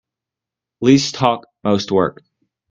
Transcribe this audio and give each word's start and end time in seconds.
Least 0.81 1.13
talk 1.13 1.45
most 1.63 1.91
work. 1.91 2.23